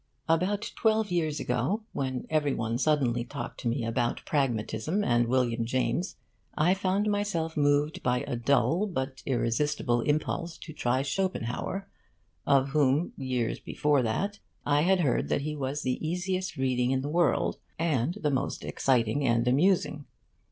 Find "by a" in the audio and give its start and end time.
8.01-8.35